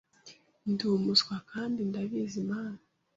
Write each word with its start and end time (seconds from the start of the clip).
Ndi 0.71 0.83
umuswa 0.97 1.35
kandi 1.51 1.79
ndabizi 1.89 2.39
mana 2.49 2.81